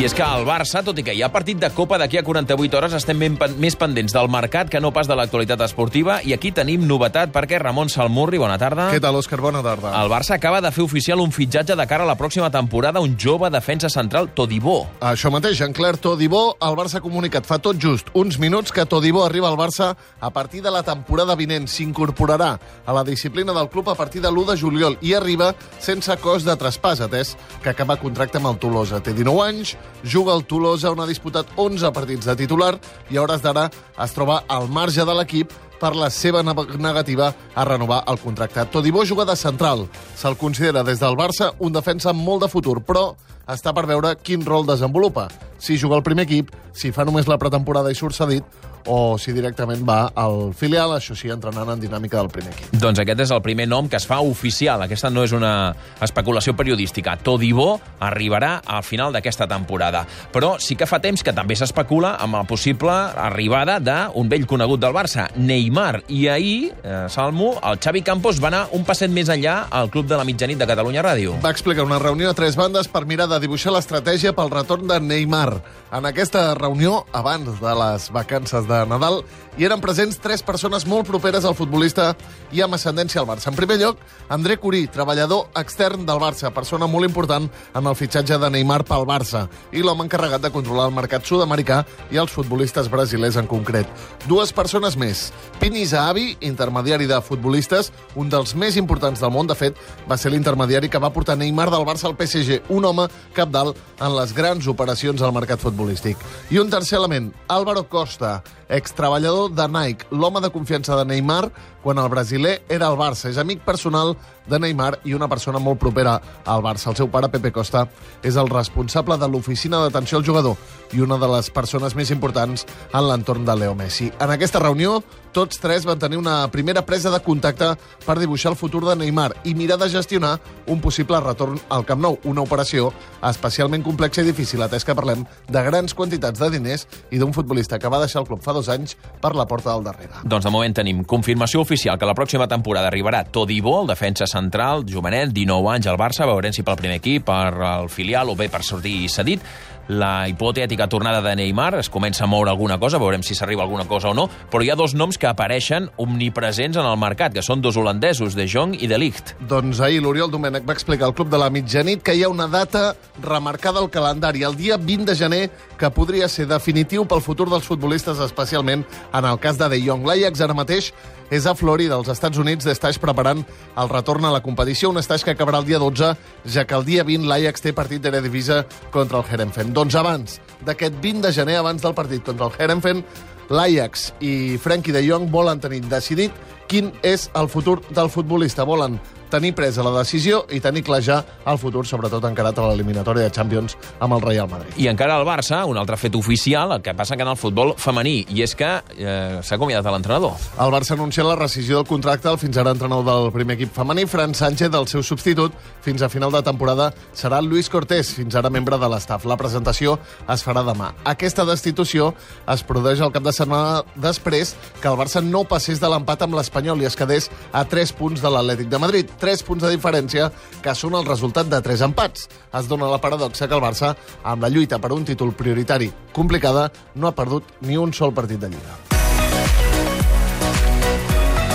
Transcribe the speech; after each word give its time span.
I 0.00 0.06
és 0.06 0.14
que 0.16 0.22
al 0.24 0.46
Barça, 0.48 0.80
tot 0.80 0.96
i 0.96 1.02
que 1.04 1.12
hi 1.12 1.18
ha 1.20 1.28
partit 1.28 1.58
de 1.60 1.68
Copa 1.76 1.98
d'aquí 2.00 2.16
a 2.16 2.22
48 2.24 2.76
hores, 2.78 2.94
estem 2.96 3.18
ben, 3.20 3.34
més 3.60 3.74
pendents 3.76 4.14
del 4.16 4.30
mercat 4.32 4.70
que 4.72 4.80
no 4.80 4.94
pas 4.96 5.04
de 5.04 5.12
l'actualitat 5.12 5.60
esportiva. 5.66 6.14
I 6.24 6.32
aquí 6.32 6.54
tenim 6.56 6.86
novetat 6.88 7.28
perquè 7.34 7.58
Ramon 7.60 7.92
Salmurri, 7.92 8.38
bona 8.40 8.56
tarda. 8.56 8.86
Què 8.94 9.00
tal, 9.04 9.18
Òscar? 9.20 9.36
Bona 9.44 9.60
tarda. 9.60 9.90
El 10.00 10.08
Barça 10.08 10.38
acaba 10.38 10.62
de 10.64 10.70
fer 10.72 10.86
oficial 10.86 11.20
un 11.20 11.34
fitxatge 11.36 11.76
de 11.76 11.86
cara 11.90 12.06
a 12.06 12.08
la 12.08 12.14
pròxima 12.16 12.48
temporada, 12.48 13.02
un 13.04 13.18
jove 13.20 13.50
defensa 13.52 13.90
central, 13.92 14.30
Todibó. 14.32 14.86
Això 15.04 15.28
mateix, 15.34 15.58
Jean-Claire 15.60 16.00
Todibó, 16.00 16.56
el 16.64 16.78
Barça 16.80 17.02
ha 17.02 17.04
comunicat 17.04 17.44
fa 17.44 17.60
tot 17.60 17.76
just 17.76 18.08
uns 18.16 18.40
minuts 18.40 18.72
que 18.72 18.88
Todibó 18.88 19.26
arriba 19.26 19.52
al 19.52 19.60
Barça 19.60 19.90
a 20.18 20.32
partir 20.32 20.64
de 20.64 20.72
la 20.72 20.80
temporada 20.82 21.36
vinent. 21.36 21.68
S'incorporarà 21.68 22.54
a 22.86 22.96
la 22.96 23.04
disciplina 23.04 23.52
del 23.52 23.68
club 23.68 23.92
a 23.92 23.98
partir 24.00 24.24
de 24.24 24.32
l'1 24.32 24.54
de 24.54 24.58
juliol 24.64 24.96
i 25.02 25.12
arriba 25.12 25.52
sense 25.76 26.16
cost 26.24 26.48
de 26.48 26.56
traspàs, 26.56 27.04
atès 27.04 27.36
que 27.60 27.76
acaba 27.76 28.00
contracte 28.00 28.40
amb 28.40 28.54
el 28.54 28.60
Tolosa. 28.64 29.04
Té 29.04 29.12
19 29.12 29.44
anys, 29.44 29.76
juga 30.02 30.32
al 30.32 30.44
Tolosa, 30.44 30.90
on 30.90 31.00
ha 31.00 31.08
disputat 31.08 31.46
11 31.56 31.92
partits 31.92 32.26
de 32.26 32.36
titular 32.36 32.76
i 33.10 33.16
a 33.16 33.22
hores 33.22 33.42
d'ara 33.42 33.68
es 33.70 34.14
troba 34.16 34.44
al 34.48 34.68
marge 34.68 35.04
de 35.04 35.16
l'equip 35.16 35.52
per 35.80 35.94
la 35.96 36.10
seva 36.12 36.42
negativa 36.44 37.32
a 37.54 37.64
renovar 37.64 38.04
el 38.06 38.20
contracte. 38.20 38.66
Todibó 38.66 39.04
juga 39.04 39.24
de 39.24 39.36
central. 39.36 39.88
Se'l 40.14 40.36
considera 40.36 40.84
des 40.84 41.00
del 41.00 41.16
Barça 41.16 41.54
un 41.58 41.72
defensa 41.72 42.10
amb 42.10 42.20
molt 42.20 42.44
de 42.44 42.52
futur, 42.52 42.82
però 42.84 43.14
està 43.48 43.72
per 43.74 43.86
veure 43.88 44.14
quin 44.22 44.44
rol 44.46 44.66
desenvolupa. 44.68 45.28
Si 45.58 45.78
juga 45.78 45.96
al 45.96 46.04
primer 46.04 46.28
equip, 46.28 46.52
si 46.72 46.92
fa 46.92 47.04
només 47.04 47.28
la 47.28 47.38
pretemporada 47.38 47.90
i 47.90 47.96
surt 47.96 48.14
cedit, 48.14 48.44
o 48.86 49.18
si 49.18 49.32
directament 49.36 49.82
va 49.86 50.12
al 50.14 50.52
filial, 50.56 50.94
això 50.96 51.16
sí, 51.18 51.30
entrenant 51.32 51.74
en 51.74 51.80
dinàmica 51.82 52.18
del 52.20 52.30
primer 52.32 52.52
equip. 52.54 52.74
Doncs 52.80 53.02
aquest 53.02 53.24
és 53.26 53.34
el 53.34 53.42
primer 53.44 53.66
nom 53.68 53.88
que 53.88 53.98
es 54.00 54.06
fa 54.08 54.20
oficial. 54.24 54.82
Aquesta 54.86 55.10
no 55.10 55.24
és 55.26 55.34
una 55.36 55.74
especulació 56.00 56.54
periodística. 56.56 57.16
Todibó 57.16 57.80
arribarà 58.00 58.60
al 58.64 58.84
final 58.86 59.12
d'aquesta 59.12 59.48
temporada. 59.50 60.06
Però 60.32 60.56
sí 60.58 60.76
que 60.76 60.88
fa 60.88 61.00
temps 61.02 61.24
que 61.26 61.34
també 61.36 61.56
s'especula 61.58 62.14
amb 62.20 62.38
la 62.38 62.44
possible 62.48 62.92
arribada 62.92 63.78
d'un 63.80 64.30
vell 64.30 64.46
conegut 64.46 64.80
del 64.80 64.94
Barça, 64.96 65.28
Neymar. 65.36 66.04
I 66.08 66.28
ahir, 66.28 66.72
eh, 66.82 67.06
Salmo, 67.08 67.54
el 67.62 67.78
Xavi 67.78 68.02
Campos 68.02 68.42
va 68.42 68.48
anar 68.48 68.66
un 68.72 68.84
passet 68.84 69.10
més 69.10 69.28
enllà 69.28 69.66
al 69.70 69.90
Club 69.90 70.06
de 70.06 70.16
la 70.16 70.24
Mitjanit 70.24 70.58
de 70.58 70.66
Catalunya 70.66 71.04
Ràdio. 71.04 71.36
Va 71.44 71.50
explicar 71.50 71.84
una 71.84 71.98
reunió 71.98 72.30
a 72.30 72.34
tres 72.34 72.56
bandes 72.56 72.88
per 72.88 73.06
mirar 73.06 73.28
de 73.28 73.40
dibuixar 73.40 73.72
l'estratègia 73.74 74.32
pel 74.32 74.50
retorn 74.50 74.88
de 74.88 75.00
Neymar. 75.00 75.60
En 75.92 76.06
aquesta 76.06 76.54
reunió, 76.54 77.04
abans 77.12 77.60
de 77.60 77.74
les 77.74 78.10
vacances 78.14 78.66
de 78.70 78.80
Nadal, 78.86 79.20
hi 79.58 79.66
eren 79.66 79.82
presents 79.82 80.20
tres 80.22 80.44
persones 80.46 80.86
molt 80.86 81.08
properes 81.08 81.44
al 81.44 81.56
futbolista 81.58 82.12
i 82.54 82.62
amb 82.62 82.76
ascendència 82.76 83.20
al 83.20 83.26
Barça. 83.28 83.50
En 83.50 83.56
primer 83.58 83.76
lloc, 83.80 83.98
André 84.30 84.56
Curí, 84.62 84.84
treballador 84.88 85.48
extern 85.58 86.06
del 86.06 86.20
Barça, 86.22 86.52
persona 86.54 86.86
molt 86.86 87.08
important 87.08 87.48
en 87.50 87.90
el 87.90 87.96
fitxatge 87.98 88.38
de 88.38 88.50
Neymar 88.54 88.84
pel 88.88 89.06
Barça 89.08 89.46
i 89.74 89.82
l'home 89.82 90.06
encarregat 90.06 90.44
de 90.44 90.52
controlar 90.54 90.86
el 90.88 90.94
mercat 90.94 91.26
sud-americà 91.26 91.82
i 92.14 92.20
els 92.22 92.32
futbolistes 92.32 92.88
brasilers 92.92 93.40
en 93.40 93.50
concret. 93.50 93.90
Dues 94.28 94.54
persones 94.54 94.96
més. 95.00 95.26
Pini 95.60 95.82
Zahavi, 95.86 96.36
intermediari 96.46 97.10
de 97.10 97.20
futbolistes, 97.20 97.90
un 98.14 98.30
dels 98.30 98.54
més 98.54 98.78
importants 98.80 99.20
del 99.20 99.34
món, 99.34 99.50
de 99.50 99.58
fet, 99.58 99.76
va 100.08 100.16
ser 100.16 100.30
l'intermediari 100.32 100.88
que 100.88 101.02
va 101.02 101.12
portar 101.12 101.36
Neymar 101.40 101.70
del 101.74 101.86
Barça 101.88 102.06
al 102.08 102.16
PSG, 102.16 102.62
un 102.70 102.86
home 102.86 103.08
capdalt 103.34 103.78
en 103.98 104.14
les 104.16 104.32
grans 104.36 104.70
operacions 104.70 105.22
al 105.22 105.34
mercat 105.34 105.60
futbolístic. 105.60 106.16
I 106.54 106.62
un 106.62 106.70
tercer 106.70 107.00
element, 107.00 107.32
Álvaro 107.48 107.88
Costa, 107.88 108.38
extreballador 108.70 109.50
de 109.52 109.66
Nike, 109.68 110.06
l'home 110.10 110.40
de 110.40 110.50
confiança 110.54 110.96
de 110.96 111.04
Neymar 111.04 111.50
quan 111.82 111.98
el 111.98 112.08
brasiler 112.08 112.60
era 112.68 112.86
al 112.86 112.98
Barça. 112.98 113.28
És 113.30 113.38
amic 113.40 113.64
personal 113.66 114.14
de 114.48 114.58
Neymar 114.58 115.00
i 115.04 115.14
una 115.14 115.28
persona 115.28 115.58
molt 115.58 115.80
propera 115.82 116.18
al 116.44 116.62
Barça. 116.62 116.90
El 116.90 116.98
seu 116.98 117.10
pare, 117.10 117.28
Pepe 117.28 117.52
Costa, 117.52 117.86
és 118.22 118.36
el 118.36 118.50
responsable 118.50 119.18
de 119.18 119.28
l'oficina 119.28 119.82
d'atenció 119.82 120.18
al 120.18 120.26
jugador 120.26 120.56
i 120.92 121.02
una 121.02 121.18
de 121.18 121.28
les 121.34 121.50
persones 121.50 121.96
més 121.98 122.10
importants 122.14 122.66
en 122.92 123.08
l'entorn 123.08 123.44
de 123.44 123.56
Leo 123.56 123.74
Messi. 123.74 124.10
En 124.20 124.30
aquesta 124.30 124.62
reunió, 124.62 125.00
tots 125.32 125.60
tres 125.62 125.86
van 125.86 125.98
tenir 125.98 126.18
una 126.18 126.48
primera 126.50 126.84
presa 126.86 127.10
de 127.10 127.20
contacte 127.22 127.72
per 128.04 128.18
dibuixar 128.18 128.52
el 128.52 128.58
futur 128.58 128.82
de 128.86 128.96
Neymar 128.98 129.30
i 129.44 129.54
mirar 129.54 129.78
de 129.80 129.88
gestionar 129.90 130.38
un 130.66 130.80
possible 130.80 131.20
retorn 131.20 131.58
al 131.68 131.86
Camp 131.86 132.02
Nou, 132.02 132.18
una 132.24 132.42
operació 132.42 132.90
especialment 133.26 133.84
complexa 133.86 134.24
i 134.24 134.28
difícil, 134.30 134.62
atès 134.64 134.86
que 134.86 134.96
parlem 134.96 135.24
de 135.48 135.62
grans 135.66 135.94
quantitats 135.94 136.40
de 136.40 136.50
diners 136.54 136.86
i 137.10 137.20
d'un 137.20 137.34
futbolista 137.36 137.78
que 137.78 137.90
va 137.92 138.00
deixar 138.02 138.22
el 138.22 138.28
club 138.28 138.42
fa 138.44 138.54
dos 138.56 138.70
anys 138.72 138.96
per 139.20 139.34
la 139.36 139.46
porta 139.46 139.72
del 139.72 139.84
darrere. 139.86 140.24
Doncs 140.24 140.46
de 140.46 140.54
moment 140.54 140.76
tenim 140.76 141.04
confirmació 141.04 141.62
oficial 141.64 141.98
que 141.98 142.08
la 142.08 142.16
pròxima 142.18 142.48
temporada 142.48 142.90
arribarà 142.90 143.24
Todibo, 143.30 143.80
el 143.82 143.90
defensa 143.92 144.26
central, 144.30 144.86
jovenet, 144.88 145.34
19 145.36 145.74
anys 145.76 145.90
al 145.90 146.00
Barça, 146.00 146.28
veurem 146.28 146.54
si 146.56 146.66
pel 146.66 146.78
primer 146.80 147.00
equip, 147.00 147.28
per 147.30 147.52
al 147.74 147.90
filial 147.92 148.30
o 148.32 148.38
bé 148.38 148.48
per 148.50 148.64
sortir 148.66 149.08
cedit 149.12 149.44
la 149.90 150.28
hipotètica 150.30 150.86
tornada 150.88 151.20
de 151.24 151.34
Neymar, 151.34 151.74
es 151.80 151.90
comença 151.90 152.24
a 152.24 152.28
moure 152.30 152.52
alguna 152.52 152.78
cosa, 152.78 153.00
veurem 153.02 153.24
si 153.26 153.34
s'arriba 153.34 153.64
alguna 153.66 153.88
cosa 153.90 154.12
o 154.12 154.14
no, 154.14 154.28
però 154.50 154.62
hi 154.62 154.70
ha 154.70 154.78
dos 154.78 154.94
noms 154.94 155.18
que 155.18 155.26
apareixen 155.26 155.88
omnipresents 155.98 156.78
en 156.78 156.86
el 156.86 156.98
mercat, 157.00 157.34
que 157.34 157.42
són 157.42 157.60
dos 157.60 157.76
holandesos, 157.76 158.36
De 158.38 158.46
Jong 158.46 158.76
i 158.78 158.86
De 158.86 158.98
Ligt. 159.02 159.34
Doncs 159.50 159.82
ahir 159.82 160.00
l'Oriol 160.04 160.30
Domènech 160.30 160.68
va 160.68 160.76
explicar 160.76 161.08
al 161.08 161.16
Club 161.18 161.32
de 161.32 161.40
la 161.42 161.50
Mitjanit 161.50 162.04
que 162.06 162.14
hi 162.14 162.22
ha 162.22 162.30
una 162.30 162.46
data 162.46 162.94
remarcada 163.22 163.82
al 163.82 163.90
calendari, 163.90 164.46
el 164.46 164.56
dia 164.56 164.78
20 164.78 165.10
de 165.10 165.18
gener, 165.18 165.42
que 165.80 165.88
podria 165.96 166.28
ser 166.28 166.44
definitiu 166.50 167.06
pel 167.08 167.22
futur 167.24 167.48
dels 167.48 167.64
futbolistes, 167.64 168.20
especialment 168.20 168.84
en 168.84 169.24
el 169.24 169.40
cas 169.40 169.56
de 169.58 169.68
De 169.72 169.78
Jong. 169.80 170.04
L'Ajax 170.04 170.42
ara 170.44 170.56
mateix 170.56 170.90
és 171.32 171.46
a 171.46 171.54
Florida, 171.56 171.96
als 171.96 172.10
Estats 172.12 172.38
Units, 172.42 172.66
d'estaix 172.68 172.98
preparant 173.00 173.40
el 173.80 173.88
retorn 173.88 174.26
a 174.28 174.34
la 174.34 174.42
competició, 174.44 174.90
un 174.90 175.00
estaix 175.00 175.24
que 175.24 175.32
acabarà 175.32 175.62
el 175.62 175.68
dia 175.68 175.80
12, 175.80 176.12
ja 176.44 176.66
que 176.66 176.76
el 176.76 176.84
dia 176.84 177.06
20 177.06 177.28
l'Ajax 177.30 177.64
té 177.64 177.72
partit 177.72 178.02
d'Eredivisie 178.04 178.64
contra 178.92 179.22
el 179.22 179.30
Herenfen. 179.30 179.72
Doncs 179.72 179.96
abans 179.96 180.40
d'aquest 180.66 181.00
20 181.00 181.24
de 181.24 181.32
gener, 181.32 181.56
abans 181.62 181.82
del 181.82 181.96
partit 181.96 182.26
contra 182.26 182.50
el 182.50 182.58
Herenfen, 182.58 183.04
l'Ajax 183.50 184.10
i 184.20 184.58
Frenkie 184.60 184.94
de 184.94 185.02
Jong 185.06 185.30
volen 185.30 185.62
tenir 185.62 185.80
decidit 185.88 186.34
quin 186.70 186.92
és 187.02 187.30
el 187.34 187.48
futur 187.50 187.80
del 187.90 188.10
futbolista. 188.12 188.66
Volen 188.68 189.00
tenir 189.30 189.54
presa 189.56 189.84
la 189.86 189.92
decisió 189.96 190.44
i 190.50 190.60
tenir 190.60 190.82
clar 190.86 191.00
ja 191.04 191.20
el 191.46 191.58
futur, 191.58 191.86
sobretot 191.86 192.24
encarat 192.28 192.58
a 192.58 192.68
l'eliminatòria 192.70 193.28
de 193.28 193.34
Champions 193.34 193.76
amb 194.00 194.16
el 194.16 194.24
Real 194.24 194.48
Madrid. 194.50 194.74
I 194.76 194.90
encara 194.90 195.18
el 195.20 195.26
Barça, 195.28 195.62
un 195.68 195.78
altre 195.80 195.96
fet 196.00 196.16
oficial, 196.18 196.74
el 196.76 196.82
que 196.82 196.94
passa 196.94 197.16
que 197.16 197.24
en 197.26 197.32
el 197.32 197.38
futbol 197.40 197.74
femení, 197.78 198.24
i 198.28 198.42
és 198.44 198.54
que 198.58 198.70
eh, 198.96 199.40
s'ha 199.42 199.56
acomiadat 199.56 199.90
l'entrenador. 199.90 200.36
El 200.60 200.74
Barça 200.74 200.94
ha 200.94 200.98
anunciat 200.98 201.26
la 201.26 201.38
rescisió 201.38 201.80
del 201.80 201.88
contracte 201.88 202.28
del 202.28 202.38
fins 202.40 202.58
ara 202.60 202.74
entrenador 202.74 203.06
del 203.06 203.32
primer 203.34 203.56
equip 203.58 203.74
femení, 203.74 204.06
Fran 204.10 204.34
Sánchez, 204.34 204.70
del 204.70 204.88
seu 204.90 205.02
substitut, 205.06 205.54
fins 205.84 206.02
a 206.02 206.10
final 206.12 206.32
de 206.32 206.42
temporada 206.42 206.90
serà 207.14 207.40
Luis 207.42 207.70
Cortés, 207.70 208.14
fins 208.16 208.36
ara 208.36 208.50
membre 208.50 208.78
de 208.78 208.88
l'estaf. 208.90 209.24
La 209.28 209.38
presentació 209.40 209.98
es 210.30 210.44
farà 210.46 210.64
demà. 210.66 210.92
Aquesta 211.08 211.46
destitució 211.48 212.12
es 212.50 212.64
produeix 212.66 213.00
el 213.00 213.12
cap 213.14 213.24
de 213.24 213.34
setmana 213.34 213.84
després 213.96 214.54
que 214.80 214.88
el 214.90 214.98
Barça 214.98 215.22
no 215.24 215.44
passés 215.48 215.80
de 215.80 215.88
l'empat 215.90 216.26
amb 216.26 216.36
l'Espanyol 216.38 216.82
i 216.82 216.88
es 216.90 216.98
quedés 216.98 217.30
a 217.52 217.64
3 217.64 217.94
punts 217.98 218.22
de 218.22 218.32
l'Atlètic 218.32 218.70
de 218.70 218.82
Madrid. 218.82 219.10
3 219.20 219.46
punts 219.46 219.64
de 219.64 219.72
diferència, 219.76 220.30
que 220.64 220.74
són 220.74 220.98
el 220.98 221.06
resultat 221.06 221.50
de 221.52 221.62
3 221.62 221.86
empats. 221.90 222.28
Es 222.56 222.68
dona 222.68 222.90
la 222.90 223.00
paradoxa 223.00 223.46
que 223.46 223.58
el 223.58 223.64
Barça, 223.64 223.94
amb 224.24 224.42
la 224.42 224.50
lluita 224.50 224.80
per 224.80 224.94
un 224.96 225.04
títol 225.04 225.36
prioritari 225.36 225.92
complicada, 226.12 226.70
no 226.94 227.06
ha 227.06 227.16
perdut 227.16 227.60
ni 227.60 227.78
un 227.78 227.92
sol 227.92 228.16
partit 228.16 228.40
de 228.40 228.56
Lliga. 228.56 228.89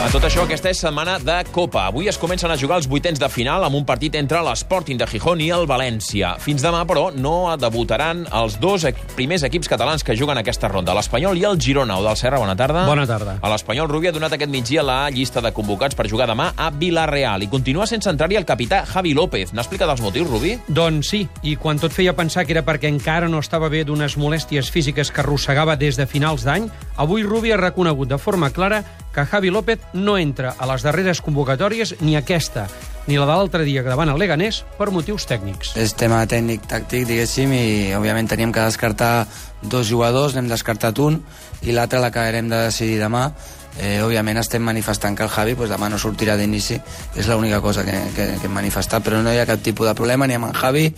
A 0.05 0.09
tot 0.13 0.21
això, 0.27 0.43
aquesta 0.45 0.69
és 0.69 0.77
setmana 0.77 1.15
de 1.17 1.39
Copa. 1.49 1.87
Avui 1.89 2.05
es 2.05 2.19
comencen 2.21 2.51
a 2.53 2.55
jugar 2.61 2.75
els 2.77 2.85
vuitens 2.85 3.17
de 3.17 3.25
final 3.25 3.63
amb 3.65 3.73
un 3.79 3.87
partit 3.89 4.13
entre 4.19 4.37
l'Sporting 4.45 4.99
de 5.01 5.07
Gijón 5.09 5.39
i 5.41 5.47
el 5.49 5.63
València. 5.65 6.35
Fins 6.43 6.61
demà, 6.61 6.83
però, 6.85 7.07
no 7.09 7.49
debutaran 7.57 8.21
els 8.29 8.59
dos 8.61 8.85
primers 9.15 9.41
equips 9.47 9.71
catalans 9.71 10.03
que 10.05 10.13
juguen 10.13 10.37
aquesta 10.37 10.69
ronda, 10.69 10.93
l'Espanyol 10.93 11.39
i 11.41 11.47
el 11.49 11.57
Girona. 11.57 11.97
O 11.97 12.03
del 12.05 12.19
Serra, 12.21 12.37
bona 12.37 12.53
tarda. 12.53 12.83
Bona 12.85 13.07
tarda. 13.09 13.39
A 13.41 13.49
l'Espanyol, 13.49 13.89
Rubi 13.89 14.11
ha 14.11 14.13
donat 14.13 14.35
aquest 14.37 14.51
migdia 14.53 14.83
la 14.85 14.99
llista 15.09 15.41
de 15.41 15.49
convocats 15.57 15.97
per 15.97 16.05
jugar 16.11 16.27
demà 16.29 16.51
a 16.53 16.69
Vilareal 16.69 17.41
i 17.41 17.49
continua 17.49 17.87
sense 17.89 18.05
entrar-hi 18.13 18.37
el 18.37 18.45
capità 18.45 18.83
Javi 18.85 19.15
López. 19.17 19.55
N'ha 19.55 19.65
explicat 19.65 19.89
els 19.89 20.05
motius, 20.05 20.29
Rubi? 20.29 20.53
Doncs 20.67 21.09
sí, 21.15 21.23
i 21.41 21.55
quan 21.57 21.81
tot 21.81 21.95
feia 21.97 22.13
pensar 22.13 22.45
que 22.45 22.53
era 22.53 22.61
perquè 22.67 22.93
encara 22.93 23.25
no 23.25 23.41
estava 23.41 23.71
bé 23.73 23.81
d'unes 23.89 24.19
molèsties 24.21 24.69
físiques 24.69 25.09
que 25.09 25.25
arrossegava 25.25 25.73
des 25.81 25.97
de 25.97 26.05
finals 26.05 26.45
d'any, 26.45 26.69
avui 27.01 27.25
Rubi 27.25 27.57
ha 27.57 27.59
reconegut 27.63 28.13
de 28.13 28.21
forma 28.21 28.53
clara 28.53 28.83
que 29.15 29.25
Javi 29.25 29.49
López 29.49 29.79
no 29.93 30.17
entra 30.19 30.53
a 30.59 30.67
les 30.67 30.83
darreres 30.83 31.21
convocatòries 31.23 31.95
ni 32.03 32.17
aquesta, 32.19 32.67
ni 33.07 33.15
la 33.15 33.25
de 33.25 33.31
l'altre 33.31 33.63
dia 33.63 33.83
davant 33.85 34.11
el 34.11 34.19
Leganés 34.19 34.63
per 34.77 34.91
motius 34.91 35.23
tècnics. 35.29 35.71
És 35.79 35.95
tema 35.95 36.19
tècnic-tàctic, 36.27 37.05
diguéssim, 37.07 37.53
i 37.55 37.93
òbviament 37.95 38.27
teníem 38.27 38.51
que 38.51 38.65
descartar 38.65 39.27
dos 39.63 39.87
jugadors, 39.87 40.35
n'hem 40.35 40.49
descartat 40.51 40.99
un, 40.99 41.21
i 41.63 41.71
l'altre 41.71 42.01
l'acabarem 42.03 42.51
de 42.51 42.65
decidir 42.67 42.99
demà. 42.99 43.29
Eh, 43.75 43.99
òbviament 44.03 44.39
estem 44.39 44.63
manifestant 44.63 45.15
que 45.15 45.23
el 45.23 45.31
Javi 45.31 45.55
pues, 45.55 45.71
demà 45.71 45.89
no 45.91 45.99
sortirà 45.99 46.37
d'inici, 46.39 46.79
és 47.15 47.31
l'única 47.31 47.61
cosa 47.63 47.83
que, 47.87 47.95
que, 48.15 48.27
que 48.39 48.49
hem 48.49 48.55
manifestat, 48.55 49.03
però 49.03 49.23
no 49.23 49.31
hi 49.31 49.39
ha 49.39 49.47
cap 49.47 49.63
tipus 49.63 49.87
de 49.87 49.95
problema 49.95 50.27
ni 50.27 50.35
amb 50.35 50.51
en 50.51 50.59
Javi 50.59 50.89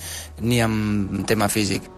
ni 0.42 0.62
amb 0.62 1.26
tema 1.30 1.50
físic. 1.54 1.97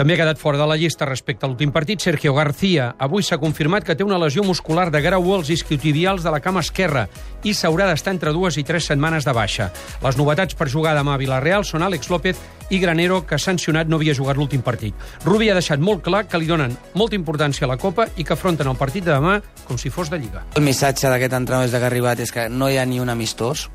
També 0.00 0.14
ha 0.14 0.22
quedat 0.22 0.38
fora 0.40 0.56
de 0.56 0.64
la 0.64 0.78
llista 0.80 1.04
respecte 1.04 1.44
a 1.44 1.48
l'últim 1.50 1.74
partit 1.74 2.00
Sergio 2.00 2.32
García. 2.32 2.86
Avui 3.04 3.20
s'ha 3.20 3.36
confirmat 3.36 3.84
que 3.84 3.92
té 3.92 4.00
una 4.00 4.16
lesió 4.16 4.40
muscular 4.40 4.86
de 4.88 5.02
grau 5.04 5.26
als 5.34 5.50
isquiotibials 5.52 6.22
de 6.24 6.30
la 6.32 6.38
cama 6.40 6.62
esquerra 6.64 7.02
i 7.44 7.52
s'haurà 7.52 7.84
d'estar 7.90 8.14
entre 8.14 8.32
dues 8.32 8.56
i 8.56 8.64
tres 8.64 8.86
setmanes 8.88 9.28
de 9.28 9.34
baixa. 9.36 9.66
Les 10.00 10.16
novetats 10.16 10.56
per 10.56 10.70
jugar 10.72 10.94
demà 10.96 11.18
a 11.18 11.20
Villarreal 11.20 11.66
són 11.68 11.84
Àlex 11.84 12.08
López 12.08 12.40
i 12.70 12.80
Granero, 12.80 13.26
que 13.26 13.36
sancionat 13.36 13.92
no 13.92 13.98
havia 14.00 14.14
jugat 14.16 14.40
l'últim 14.40 14.62
partit. 14.64 14.96
Rubi 15.26 15.50
ha 15.50 15.58
deixat 15.58 15.84
molt 15.84 16.00
clar 16.06 16.22
que 16.24 16.40
li 16.40 16.48
donen 16.48 16.72
molta 16.94 17.18
importància 17.20 17.68
a 17.68 17.70
la 17.74 17.76
Copa 17.76 18.08
i 18.16 18.24
que 18.24 18.32
afronten 18.32 18.72
el 18.72 18.80
partit 18.80 19.04
de 19.04 19.12
demà 19.12 19.42
com 19.66 19.76
si 19.76 19.92
fos 19.92 20.08
de 20.08 20.16
Lliga. 20.16 20.46
El 20.56 20.64
missatge 20.64 21.12
d'aquest 21.12 21.36
entrenador 21.42 21.68
des 21.68 21.76
que 21.76 21.84
ha 21.84 21.92
arribat 21.92 22.24
és 22.24 22.32
que 22.32 22.48
no 22.48 22.72
hi 22.72 22.80
ha 22.80 22.88
ni 22.88 23.04
un 23.04 23.12
amistós, 23.12 23.68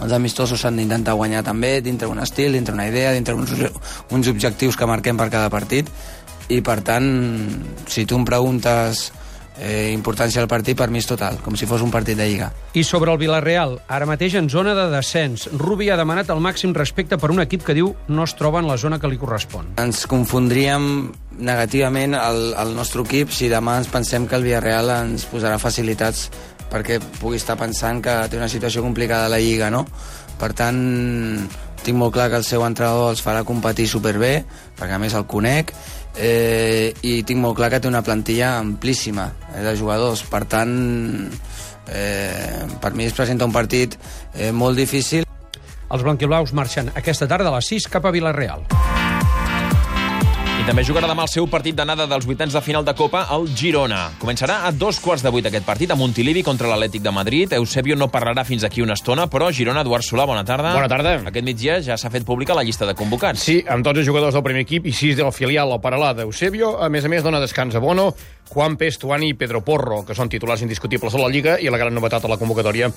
els 0.00 0.12
amistosos 0.16 0.62
s'han 0.62 0.80
d'intentar 0.80 1.16
guanyar 1.18 1.44
també, 1.46 1.78
dintre 1.84 2.08
un 2.08 2.20
estil, 2.22 2.56
dintre 2.56 2.74
una 2.74 2.88
idea, 2.88 3.12
dintre 3.12 3.34
uns, 3.34 3.52
uns 4.10 4.32
objectius 4.32 4.76
que 4.76 4.88
marquem 4.88 5.20
per 5.20 5.30
cada 5.32 5.52
partit, 5.52 5.90
i 6.50 6.60
per 6.66 6.80
tant, 6.82 7.06
si 7.86 8.06
tu 8.08 8.18
em 8.18 8.24
preguntes 8.26 9.10
eh, 9.60 9.90
importància 9.92 10.40
del 10.40 10.48
partit, 10.50 10.76
per 10.78 10.88
mi 10.90 10.98
és 10.98 11.06
total, 11.06 11.38
com 11.44 11.54
si 11.56 11.68
fos 11.68 11.84
un 11.84 11.92
partit 11.92 12.18
de 12.18 12.26
Lliga. 12.26 12.50
I 12.74 12.82
sobre 12.86 13.12
el 13.12 13.20
Villarreal, 13.20 13.76
ara 13.88 14.08
mateix 14.08 14.34
en 14.40 14.48
zona 14.50 14.74
de 14.74 14.88
descens. 14.90 15.48
Rubi 15.52 15.90
ha 15.90 15.98
demanat 16.00 16.32
el 16.32 16.42
màxim 16.42 16.74
respecte 16.76 17.18
per 17.20 17.30
un 17.30 17.42
equip 17.44 17.64
que 17.66 17.76
diu 17.76 17.92
no 18.08 18.26
es 18.26 18.34
troba 18.38 18.62
en 18.64 18.70
la 18.70 18.78
zona 18.80 18.98
que 18.98 19.10
li 19.10 19.20
correspon. 19.20 19.74
Ens 19.82 20.06
confondríem 20.10 21.10
negativament 21.40 22.16
el, 22.18 22.50
el 22.58 22.74
nostre 22.76 23.04
equip 23.06 23.30
si 23.32 23.48
demà 23.52 23.78
ens 23.80 23.90
pensem 23.92 24.26
que 24.28 24.36
el 24.38 24.46
Villarreal 24.48 24.90
ens 25.00 25.28
posarà 25.30 25.60
facilitats 25.62 26.28
perquè 26.70 27.00
pugui 27.20 27.40
estar 27.40 27.58
pensant 27.60 28.00
que 28.04 28.14
té 28.30 28.38
una 28.38 28.48
situació 28.48 28.82
complicada 28.86 29.26
a 29.26 29.32
la 29.32 29.40
Lliga, 29.42 29.70
no? 29.70 29.84
Per 30.40 30.52
tant, 30.56 30.80
tinc 31.84 31.96
molt 31.98 32.14
clar 32.14 32.28
que 32.30 32.38
el 32.40 32.46
seu 32.46 32.64
entrenador 32.66 33.10
els 33.14 33.22
farà 33.24 33.42
competir 33.48 33.88
superbé, 33.90 34.44
perquè 34.78 34.96
a 34.96 35.00
més 35.02 35.16
el 35.18 35.26
conec, 35.28 35.72
eh, 36.16 36.92
i 37.02 37.20
tinc 37.28 37.42
molt 37.42 37.58
clar 37.58 37.70
que 37.72 37.80
té 37.80 37.90
una 37.90 38.04
plantilla 38.06 38.56
amplíssima 38.58 39.30
eh, 39.54 39.64
de 39.64 39.74
jugadors. 39.76 40.24
Per 40.30 40.44
tant, 40.50 40.74
eh, 41.88 42.64
per 42.80 42.94
mi 42.94 43.08
es 43.08 43.16
presenta 43.16 43.48
un 43.48 43.56
partit 43.56 43.98
eh, 44.34 44.52
molt 44.52 44.78
difícil. 44.78 45.26
Els 45.90 46.06
blanquiblaus 46.06 46.54
marxen 46.54 46.92
aquesta 46.94 47.28
tarda 47.28 47.50
a 47.50 47.58
les 47.58 47.74
6 47.74 47.90
cap 47.90 48.06
a 48.06 48.14
Villarreal. 48.14 48.68
També 50.70 50.84
jugarà 50.86 51.08
demà 51.10 51.24
el 51.26 51.30
seu 51.32 51.48
partit 51.50 51.74
d'anada 51.74 52.04
dels 52.06 52.28
vuitens 52.28 52.54
de 52.54 52.60
final 52.62 52.84
de 52.86 52.92
Copa, 52.94 53.24
el 53.34 53.48
Girona. 53.58 54.04
Començarà 54.22 54.60
a 54.68 54.70
dos 54.70 55.00
quarts 55.02 55.24
de 55.26 55.32
vuit 55.34 55.48
aquest 55.48 55.66
partit, 55.66 55.90
a 55.90 55.96
Montilivi 55.98 56.44
contra 56.46 56.70
l'Atlètic 56.70 57.02
de 57.02 57.10
Madrid. 57.10 57.56
Eusebio 57.58 57.96
no 57.98 58.06
parlarà 58.06 58.44
fins 58.46 58.62
aquí 58.62 58.78
una 58.78 58.94
estona, 58.94 59.26
però 59.26 59.50
Girona, 59.50 59.82
Eduard 59.82 60.06
Solà, 60.06 60.28
bona 60.30 60.44
tarda. 60.46 60.70
Bona 60.78 60.86
tarda. 60.86 61.16
Aquest 61.26 61.48
migdia 61.48 61.80
ja 61.82 61.98
s'ha 61.98 62.14
fet 62.14 62.22
pública 62.22 62.54
la 62.54 62.62
llista 62.62 62.86
de 62.86 62.94
convocats. 62.94 63.42
Sí, 63.42 63.58
amb 63.66 63.82
tots 63.82 63.98
els 63.98 64.06
jugadors 64.06 64.38
del 64.38 64.46
primer 64.46 64.62
equip 64.62 64.86
i 64.86 64.94
sis 64.94 65.18
del 65.18 65.32
filial 65.34 65.74
o 65.74 65.80
paral·là 65.82 66.12
d'Eusebio. 66.20 66.76
A 66.78 66.86
més 66.86 67.02
a 67.02 67.10
més, 67.10 67.26
dona 67.26 67.42
descans 67.42 67.74
a 67.74 67.82
Bono, 67.82 68.12
Juan 68.50 68.74
Pestuani 68.76 69.28
i 69.30 69.34
Pedro 69.38 69.60
Porro, 69.62 70.00
que 70.02 70.14
són 70.18 70.28
titulars 70.30 70.62
indiscutibles 70.64 71.14
a 71.14 71.20
la 71.20 71.28
Lliga, 71.30 71.56
i 71.62 71.70
la 71.70 71.78
gran 71.78 71.94
novetat 71.94 72.24
a 72.26 72.30
la 72.30 72.38
convocatòria 72.38 72.88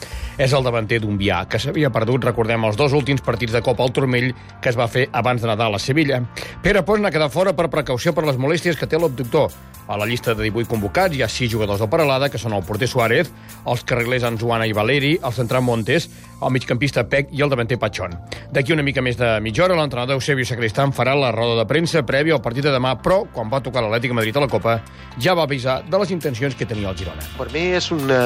és 0.41 0.53
el 0.53 0.65
davanter 0.65 0.97
d'Unvià, 1.03 1.43
que 1.45 1.61
s'havia 1.61 1.91
perdut, 1.93 2.25
recordem, 2.25 2.65
els 2.65 2.77
dos 2.79 2.95
últims 2.97 3.21
partits 3.21 3.53
de 3.53 3.61
Copa 3.61 3.85
al 3.85 3.93
Turmell 3.93 4.31
que 4.61 4.71
es 4.71 4.79
va 4.79 4.89
fer 4.89 5.05
abans 5.13 5.43
de 5.43 5.51
Nadal 5.51 5.77
a 5.77 5.81
Sevilla. 5.81 6.23
Pere 6.65 6.81
Pons 6.81 7.05
n'ha 7.05 7.13
quedat 7.13 7.33
fora 7.33 7.53
per 7.53 7.62
precaució 7.71 8.13
per 8.15 8.25
les 8.27 8.39
molèsties 8.39 8.79
que 8.79 8.87
té 8.89 8.99
l'abductor. 8.99 9.51
A 9.87 9.97
la 9.99 10.05
llista 10.07 10.31
de 10.31 10.45
18 10.47 10.69
convocats 10.71 11.15
hi 11.15 11.23
ha 11.23 11.27
6 11.27 11.51
jugadors 11.51 11.81
del 11.83 11.89
Paralada, 11.91 12.29
que 12.31 12.39
són 12.39 12.55
el 12.55 12.63
porter 12.63 12.87
Suárez, 12.87 13.31
els 13.67 13.83
carrilers 13.83 14.23
Anzuana 14.23 14.67
i 14.67 14.71
Valeri, 14.75 15.17
el 15.19 15.33
central 15.35 15.65
Montes, 15.67 16.07
el 16.39 16.53
migcampista 16.55 17.03
Pec 17.09 17.33
i 17.35 17.43
el 17.43 17.51
davanter 17.51 17.77
Patxón. 17.79 18.15
D'aquí 18.55 18.71
una 18.75 18.85
mica 18.87 19.03
més 19.03 19.19
de 19.19 19.27
mitja 19.43 19.65
hora, 19.65 19.75
l'entrenador 19.75 20.15
Eusebio 20.15 20.47
Sacristán 20.47 20.95
farà 20.95 21.17
la 21.19 21.33
roda 21.35 21.59
de 21.59 21.67
premsa 21.67 22.05
prèvia 22.07 22.37
al 22.37 22.43
partit 22.45 22.63
de 22.63 22.71
demà, 22.71 22.95
però, 23.03 23.23
quan 23.35 23.51
va 23.51 23.59
tocar 23.63 23.83
l'Atlètic 23.83 24.13
de 24.13 24.19
Madrid 24.21 24.39
a 24.39 24.45
la 24.45 24.51
Copa, 24.51 24.77
ja 25.19 25.35
va 25.35 25.43
avisar 25.43 25.81
de 25.83 25.99
les 25.99 26.15
intencions 26.15 26.55
que 26.55 26.67
tenia 26.69 26.93
el 26.93 26.97
Girona. 26.99 27.27
Per 27.35 27.49
mi 27.51 27.67
és 27.75 27.91
una 27.91 28.23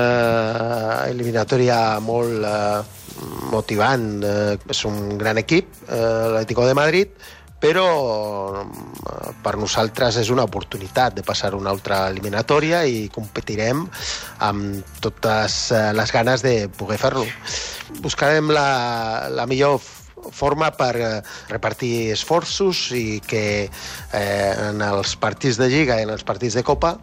eliminatòria 1.10 1.82
molt 2.06 2.46
eh, 2.46 3.08
motivant. 3.52 4.08
Eh, 4.24 4.58
és 4.70 4.84
un 4.86 5.18
gran 5.18 5.42
equip, 5.42 5.74
eh, 5.88 5.98
l'Atlético 5.98 6.68
de 6.68 6.78
Madrid, 6.78 7.18
però 7.60 8.62
eh, 8.62 9.32
per 9.44 9.56
nosaltres 9.58 10.20
és 10.22 10.32
una 10.34 10.46
oportunitat 10.48 11.16
de 11.18 11.26
passar 11.26 11.54
una 11.58 11.72
altra 11.74 12.06
eliminatòria 12.12 12.84
i 12.86 13.08
competirem 13.14 13.86
amb 14.46 14.98
totes 15.02 15.60
eh, 15.72 15.92
les 15.98 16.14
ganes 16.14 16.46
de 16.46 16.58
poder 16.70 17.00
fer-lo. 17.02 17.26
Buscarem 18.04 18.52
la, 18.54 19.30
la 19.34 19.48
millor 19.50 19.82
forma 20.34 20.72
per 20.76 20.94
eh, 20.98 21.10
repartir 21.50 22.12
esforços 22.14 22.92
i 22.98 23.22
que 23.26 23.48
eh, 23.66 24.54
en 24.70 24.84
els 24.86 25.16
partits 25.18 25.58
de 25.58 25.70
Lliga 25.72 26.00
i 26.00 26.06
en 26.06 26.14
els 26.14 26.26
partits 26.28 26.58
de 26.58 26.66
Copa 26.68 26.98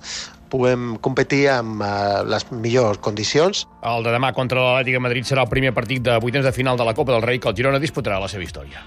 puguem 0.54 0.92
competir 1.02 1.48
amb 1.50 1.82
les 2.30 2.44
millors 2.52 3.00
condicions. 3.02 3.64
El 3.82 4.06
de 4.06 4.12
demà 4.14 4.30
contra 4.36 4.60
l'Atlètic 4.62 5.00
de 5.00 5.02
Madrid 5.02 5.26
serà 5.26 5.42
el 5.42 5.50
primer 5.50 5.74
partit 5.74 6.04
de 6.06 6.14
vuitens 6.22 6.46
de 6.46 6.54
final 6.54 6.78
de 6.78 6.86
la 6.86 6.94
Copa 6.94 7.16
del 7.16 7.26
Rei 7.26 7.42
que 7.42 7.50
el 7.50 7.58
Girona 7.58 7.82
disputarà 7.82 8.20
la 8.22 8.30
seva 8.30 8.46
història. 8.46 8.84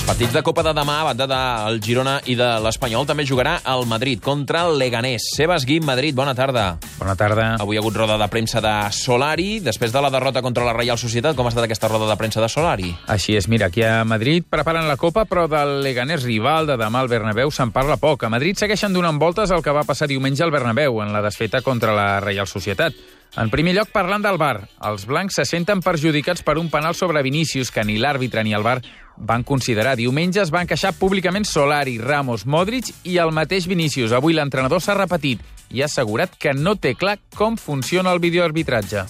Els 0.00 0.08
partits 0.08 0.32
de 0.32 0.40
Copa 0.40 0.62
de 0.64 0.72
demà, 0.72 0.94
a 1.02 1.08
banda 1.10 1.26
del 1.28 1.76
Girona 1.84 2.14
i 2.24 2.32
de 2.32 2.46
l'Espanyol, 2.64 3.04
també 3.04 3.26
jugarà 3.28 3.58
el 3.68 3.82
Madrid 3.84 4.22
contra 4.24 4.62
el 4.64 4.78
Leganés. 4.80 5.26
Sebas 5.36 5.66
Guim, 5.68 5.84
Madrid, 5.84 6.16
bona 6.16 6.32
tarda. 6.34 6.78
Bona 6.96 7.12
tarda. 7.20 7.50
Avui 7.60 7.76
ha 7.76 7.82
hagut 7.82 7.98
roda 8.00 8.16
de 8.16 8.28
premsa 8.32 8.62
de 8.64 8.72
Solari. 8.96 9.58
Després 9.60 9.92
de 9.92 10.00
la 10.00 10.08
derrota 10.08 10.40
contra 10.40 10.64
la 10.64 10.72
Reial 10.72 10.96
Societat, 10.96 11.36
com 11.36 11.44
ha 11.44 11.52
estat 11.52 11.68
aquesta 11.68 11.92
roda 11.92 12.08
de 12.08 12.16
premsa 12.16 12.40
de 12.40 12.48
Solari? 12.48 12.94
Així 13.12 13.36
és, 13.36 13.44
mira, 13.52 13.68
aquí 13.68 13.84
a 13.84 14.00
Madrid 14.08 14.48
preparen 14.48 14.88
la 14.88 14.96
Copa, 14.96 15.26
però 15.28 15.44
del 15.52 15.82
Leganés 15.84 16.24
rival 16.24 16.72
de 16.72 16.80
demà 16.80 17.04
al 17.04 17.12
Bernabéu 17.12 17.52
se'n 17.52 17.68
parla 17.76 18.00
poc. 18.00 18.24
A 18.24 18.32
Madrid 18.32 18.56
segueixen 18.56 18.96
donant 18.96 19.20
voltes 19.20 19.52
el 19.52 19.60
que 19.60 19.76
va 19.76 19.84
passar 19.84 20.08
diumenge 20.08 20.48
al 20.48 20.56
Bernabéu, 20.56 21.02
en 21.04 21.12
la 21.12 21.20
desfeta 21.20 21.60
contra 21.60 21.92
la 21.92 22.12
Reial 22.24 22.48
Societat. 22.48 23.19
En 23.38 23.50
primer 23.50 23.76
lloc, 23.76 23.92
parlant 23.94 24.24
del 24.24 24.40
VAR. 24.40 24.64
Els 24.88 25.04
blancs 25.06 25.36
se 25.38 25.44
senten 25.46 25.82
perjudicats 25.84 26.42
per 26.42 26.56
un 26.58 26.70
penal 26.70 26.96
sobre 26.98 27.22
Vinícius 27.22 27.70
que 27.70 27.84
ni 27.86 27.94
l'àrbitre 28.00 28.42
ni 28.42 28.56
el 28.56 28.64
VAR 28.66 28.80
van 29.16 29.44
considerar. 29.46 29.94
Diumenge 30.00 30.40
es 30.42 30.50
van 30.50 30.66
queixar 30.66 30.96
públicament 30.98 31.46
Solari, 31.46 31.98
Ramos, 32.02 32.46
Modric 32.46 32.90
i 33.04 33.20
el 33.22 33.30
mateix 33.36 33.68
Vinícius. 33.70 34.10
Avui 34.16 34.34
l'entrenador 34.34 34.82
s'ha 34.82 34.98
repetit 34.98 35.44
i 35.70 35.82
ha 35.82 35.86
assegurat 35.86 36.34
que 36.34 36.56
no 36.56 36.74
té 36.74 36.96
clar 36.98 37.20
com 37.36 37.56
funciona 37.56 38.10
el 38.10 38.18
videoarbitratge. 38.18 39.06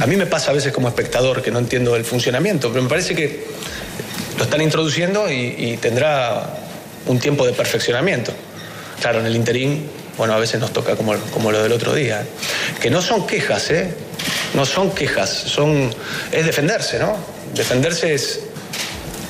A 0.00 0.06
mí 0.06 0.16
me 0.16 0.26
pasa 0.26 0.50
a 0.50 0.54
veces 0.54 0.72
como 0.72 0.88
espectador 0.88 1.42
que 1.42 1.52
no 1.52 1.60
entiendo 1.60 1.94
el 1.94 2.04
funcionamiento, 2.04 2.70
pero 2.70 2.82
me 2.82 2.88
parece 2.88 3.14
que 3.14 3.44
lo 4.38 4.44
están 4.44 4.62
introduciendo 4.62 5.30
y, 5.30 5.54
y 5.56 5.76
tendrá 5.76 6.48
un 7.06 7.20
tiempo 7.20 7.46
de 7.46 7.52
perfeccionamiento. 7.52 8.32
Claro, 9.00 9.20
en 9.20 9.26
el 9.26 9.36
interín, 9.36 9.86
bueno, 10.16 10.34
a 10.34 10.38
veces 10.38 10.60
nos 10.60 10.72
toca 10.72 10.96
como, 10.96 11.14
como 11.32 11.50
lo 11.50 11.62
del 11.62 11.72
otro 11.72 11.94
día. 11.94 12.26
Que 12.80 12.90
no 12.90 13.00
son 13.00 13.26
quejas, 13.26 13.70
¿eh? 13.70 13.94
No 14.54 14.64
son 14.64 14.94
quejas, 14.94 15.30
son, 15.30 15.90
es 16.30 16.46
defenderse, 16.46 16.98
¿no? 16.98 17.16
Defenderse 17.54 18.14
es, 18.14 18.40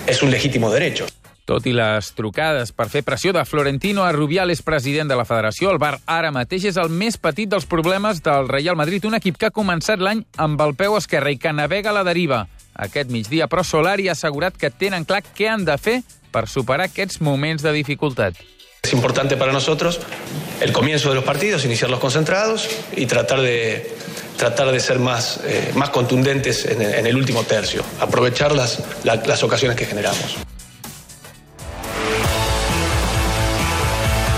es 0.07 0.23
un 0.23 0.31
legítimo 0.31 0.71
derecho. 0.71 1.07
Tot 1.43 1.65
i 1.67 1.73
les 1.75 2.13
trucades 2.15 2.71
per 2.71 2.87
fer 2.87 3.03
pressió 3.03 3.33
de 3.35 3.43
Florentino 3.45 4.05
a 4.07 4.13
Rubiales, 4.15 4.63
president 4.63 5.11
de 5.11 5.17
la 5.19 5.25
federació, 5.27 5.73
el 5.73 5.81
Bar 5.83 5.97
ara 6.07 6.31
mateix 6.31 6.69
és 6.71 6.79
el 6.79 6.89
més 6.89 7.19
petit 7.19 7.51
dels 7.51 7.67
problemes 7.67 8.23
del 8.23 8.47
Real 8.49 8.79
Madrid, 8.79 9.05
un 9.11 9.19
equip 9.19 9.41
que 9.41 9.51
ha 9.51 9.55
començat 9.55 9.99
l'any 9.99 10.23
amb 10.39 10.63
el 10.63 10.77
peu 10.79 10.95
esquerre 10.97 11.35
i 11.35 11.41
que 11.43 11.53
navega 11.53 11.93
la 11.93 12.07
deriva. 12.07 12.45
Aquest 12.79 13.11
migdia, 13.11 13.51
però, 13.51 13.67
Solari 13.67 14.07
ha 14.07 14.15
assegurat 14.15 14.55
que 14.57 14.71
tenen 14.71 15.05
clar 15.05 15.25
què 15.27 15.51
han 15.51 15.67
de 15.67 15.77
fer 15.83 15.99
per 16.33 16.47
superar 16.49 16.87
aquests 16.87 17.21
moments 17.21 17.67
de 17.67 17.75
dificultat. 17.75 18.39
Es 18.85 18.93
importante 18.93 19.37
para 19.37 19.53
nosotros 19.53 20.01
el 20.61 20.73
comienzo 20.73 21.09
de 21.09 21.15
los 21.15 21.23
partidos, 21.23 21.65
iniciarlos 21.65 22.01
concentrados 22.01 22.69
y 22.97 23.07
tratar 23.07 23.41
de, 23.41 23.95
tratar 24.37 24.73
de 24.73 24.81
ser 24.81 24.99
más, 24.99 25.39
eh, 25.45 25.71
más 25.77 25.91
contundentes 25.91 26.65
en, 26.65 27.07
el 27.07 27.17
último 27.17 27.45
tercio, 27.45 27.85
aprovechar 28.01 28.51
las, 28.51 28.83
la, 29.05 29.15
las 29.25 29.45
ocasiones 29.45 29.77
que 29.77 29.87
generamos. 29.87 30.37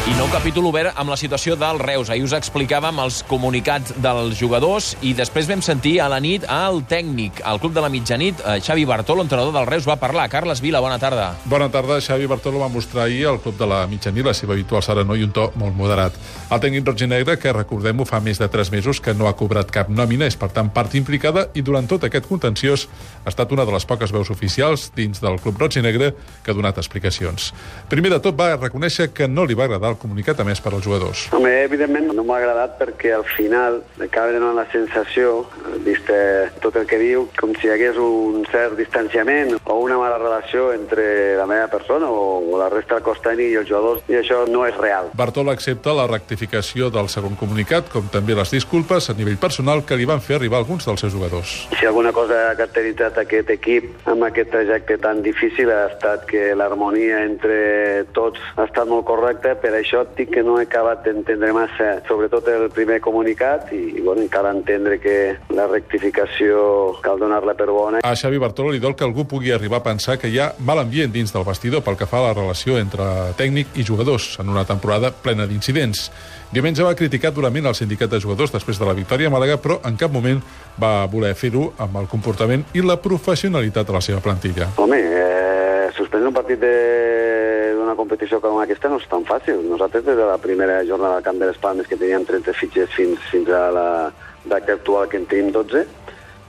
I 0.05 0.13
nou 0.19 0.27
capítol 0.29 0.67
obert 0.69 0.99
amb 1.01 1.09
la 1.09 1.17
situació 1.17 1.55
del 1.57 1.79
Reus. 1.81 2.11
Ahir 2.13 2.27
us 2.27 2.35
explicàvem 2.37 2.99
els 3.01 3.23
comunicats 3.25 3.95
dels 4.05 4.35
jugadors 4.37 4.91
i 5.01 5.15
després 5.17 5.47
vam 5.49 5.63
sentir 5.65 5.95
a 6.05 6.11
la 6.13 6.19
nit 6.21 6.43
al 6.45 6.83
tècnic, 6.85 7.39
al 7.41 7.57
club 7.63 7.73
de 7.73 7.81
la 7.81 7.89
mitjanit, 7.89 8.43
eh, 8.45 8.59
Xavi 8.61 8.85
Bartolo, 8.85 9.25
entrenador 9.25 9.55
del 9.55 9.65
Reus, 9.65 9.89
va 9.89 9.97
parlar. 9.97 10.27
Carles 10.29 10.61
Vila, 10.61 10.83
bona 10.85 10.99
tarda. 10.99 11.31
Bona 11.47 11.71
tarda. 11.73 12.03
Xavi 12.05 12.27
Bartolo 12.29 12.61
va 12.61 12.69
mostrar 12.69 13.07
ahir 13.07 13.29
al 13.29 13.41
club 13.41 13.57
de 13.57 13.67
la 13.67 13.87
mitjanit 13.87 14.27
la 14.27 14.35
seva 14.35 14.53
habitual 14.53 14.83
serenor 14.83 15.17
i 15.17 15.25
un 15.25 15.33
to 15.33 15.47
molt 15.55 15.75
moderat. 15.75 16.13
El 16.51 16.61
tècnic 16.61 16.85
roig 16.85 17.01
i 17.01 17.09
negre, 17.09 17.39
que 17.39 17.57
recordem-ho, 17.57 18.05
fa 18.05 18.21
més 18.21 18.39
de 18.39 18.49
3 18.49 18.73
mesos 18.73 19.01
que 19.01 19.15
no 19.15 19.27
ha 19.27 19.33
cobrat 19.33 19.71
cap 19.73 19.89
nòmina, 19.89 20.27
és 20.27 20.37
per 20.37 20.51
tant 20.53 20.69
part 20.69 20.95
implicada 20.95 21.49
i 21.55 21.63
durant 21.63 21.89
tot 21.89 22.05
aquest 22.05 22.29
contenciós 22.29 22.89
ha 23.25 23.33
estat 23.33 23.57
una 23.57 23.65
de 23.65 23.73
les 23.73 23.87
poques 23.87 24.13
veus 24.13 24.29
oficials 24.29 24.91
dins 24.95 25.25
del 25.25 25.41
club 25.41 25.57
roig 25.59 25.79
i 25.79 25.81
negre 25.81 26.13
que 26.45 26.51
ha 26.51 26.55
donat 26.55 26.77
explicacions. 26.77 27.55
Primer 27.89 28.13
de 28.13 28.21
tot 28.21 28.37
va 28.37 28.53
reconèixer 28.61 29.15
que 29.15 29.27
no 29.27 29.49
li 29.49 29.55
va 29.57 29.65
agradar 29.65 29.94
el 29.95 30.01
comunicat 30.03 30.41
a 30.41 30.47
més 30.47 30.61
per 30.61 30.75
als 30.75 30.85
jugadors. 30.85 31.29
Home, 31.35 31.53
evidentment 31.65 32.11
no 32.13 32.27
m'ha 32.27 32.39
agradat 32.43 32.77
perquè 32.81 33.15
al 33.17 33.27
final 33.37 33.81
acaba 34.03 34.35
donant 34.35 34.59
la 34.59 34.67
sensació, 34.73 35.45
vist 35.87 36.11
eh, 36.13 36.51
tot 36.63 36.77
el 36.81 36.89
que 36.91 37.01
diu, 37.01 37.29
com 37.39 37.55
si 37.59 37.69
hi 37.69 37.75
hagués 37.75 37.99
un 38.01 38.45
cert 38.51 38.77
distanciament 38.79 39.55
o 39.63 39.79
una 39.83 39.99
mala 40.01 40.19
relació 40.21 40.73
entre 40.75 41.37
la 41.39 41.47
meva 41.51 41.69
persona 41.73 42.11
o, 42.11 42.41
o 42.43 42.61
la 42.61 42.71
resta 42.73 42.99
del 42.99 43.07
cos 43.07 43.23
tècnic 43.25 43.53
i 43.53 43.59
els 43.63 43.71
jugadors, 43.71 44.05
i 44.11 44.19
això 44.21 44.45
no 44.51 44.65
és 44.69 44.77
real. 44.81 45.11
Bartol 45.17 45.53
accepta 45.53 45.95
la 45.97 46.07
rectificació 46.11 46.91
del 46.95 47.11
segon 47.13 47.39
comunicat, 47.41 47.89
com 47.93 48.11
també 48.13 48.37
les 48.37 48.53
disculpes 48.55 49.11
a 49.11 49.17
nivell 49.19 49.39
personal 49.41 49.85
que 49.87 49.99
li 49.99 50.09
van 50.09 50.23
fer 50.25 50.39
arribar 50.39 50.61
alguns 50.63 50.87
dels 50.89 51.05
seus 51.05 51.15
jugadors. 51.15 51.55
Si 51.79 51.87
alguna 51.87 52.13
cosa 52.17 52.51
ha 52.51 52.57
caracteritzat 52.59 53.21
aquest 53.25 53.51
equip 53.55 54.09
amb 54.11 54.27
aquest 54.27 54.51
trajecte 54.55 54.99
tan 55.03 55.23
difícil 55.23 55.71
ha 55.71 55.87
estat 55.93 56.27
que 56.31 56.53
l'harmonia 56.57 57.23
entre 57.25 58.05
tots 58.17 58.41
ha 58.57 58.67
estat 58.67 58.89
molt 58.91 59.07
correcta, 59.09 59.55
per 59.61 59.75
això 59.77 59.84
dic 60.17 60.31
que 60.35 60.43
no 60.43 60.59
he 60.59 60.65
acabat 60.65 61.05
d'entendre 61.05 61.53
massa, 61.53 62.01
sobretot 62.09 62.49
el 62.49 62.69
primer 62.75 63.01
comunicat, 63.01 63.73
i 63.73 64.01
bueno, 64.01 64.25
cal 64.31 64.49
entendre 64.51 64.99
que 65.01 65.37
la 65.55 65.67
rectificació 65.71 66.95
cal 67.05 67.19
donar-la 67.19 67.55
per 67.55 67.69
bona. 67.71 68.03
A 68.03 68.15
Xavi 68.17 68.39
Bartolo 68.39 68.73
li 68.73 68.83
dol 68.83 68.97
que 68.97 69.05
algú 69.05 69.27
pugui 69.29 69.53
arribar 69.53 69.83
a 69.83 69.87
pensar 69.87 70.19
que 70.19 70.29
hi 70.29 70.39
ha 70.39 70.53
mal 70.59 70.81
ambient 70.83 71.13
dins 71.13 71.33
del 71.33 71.45
vestidor 71.45 71.85
pel 71.85 71.99
que 72.01 72.09
fa 72.11 72.21
a 72.23 72.29
la 72.29 72.35
relació 72.35 72.79
entre 72.79 73.05
tècnic 73.39 73.77
i 73.77 73.85
jugadors 73.85 74.39
en 74.41 74.49
una 74.49 74.65
temporada 74.65 75.13
plena 75.13 75.47
d'incidents. 75.47 76.11
Diumenge 76.55 76.85
va 76.87 76.95
criticar 76.95 77.33
durament 77.35 77.67
el 77.67 77.75
sindicat 77.75 78.13
de 78.13 78.21
jugadors 78.23 78.53
després 78.55 78.79
de 78.79 78.87
la 78.87 78.95
victòria 78.95 79.27
a 79.27 79.33
Màlaga, 79.35 79.57
però 79.59 79.81
en 79.89 79.97
cap 79.99 80.13
moment 80.15 80.39
va 80.81 81.07
voler 81.11 81.33
fer-ho 81.35 81.73
amb 81.83 81.99
el 81.99 82.07
comportament 82.11 82.63
i 82.75 82.83
la 82.85 82.97
professionalitat 83.03 83.89
de 83.89 83.97
la 83.97 84.03
seva 84.05 84.21
plantilla. 84.23 84.69
Home, 84.79 85.01
eh, 86.15 86.25
suspendre 86.25 86.29
un 86.29 86.35
partit 86.35 86.61
d'una 87.75 87.97
competició 87.99 88.39
com 88.41 88.61
aquesta 88.63 88.89
no 88.89 89.01
és 89.01 89.09
tan 89.11 89.25
fàcil. 89.27 89.65
Nosaltres, 89.67 90.05
des 90.05 90.17
de 90.17 90.27
la 90.27 90.39
primera 90.39 90.85
jornada 90.87 91.17
al 91.17 91.25
Camp 91.27 91.39
de 91.39 91.47
les 91.47 91.59
Palmes, 91.59 91.87
que 91.87 91.97
teníem 91.97 92.25
30 92.25 92.53
fitxers 92.55 92.95
fins, 92.95 93.19
fins 93.31 93.49
a 93.49 93.71
la 93.75 94.13
data 94.45 94.73
actual 94.75 95.09
que 95.09 95.17
en 95.17 95.27
tenim 95.27 95.51
12, 95.51 95.87